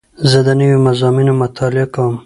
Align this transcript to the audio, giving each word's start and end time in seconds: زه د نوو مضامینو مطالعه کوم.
زه 0.29 0.39
د 0.47 0.49
نوو 0.59 0.77
مضامینو 0.87 1.33
مطالعه 1.43 1.85
کوم. 1.93 2.15